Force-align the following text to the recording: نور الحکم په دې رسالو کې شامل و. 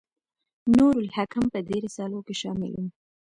نور 0.77 0.93
الحکم 1.03 1.43
په 1.53 1.59
دې 1.67 1.77
رسالو 1.85 2.19
کې 2.27 2.35
شامل 2.41 2.71
و. 2.79 2.83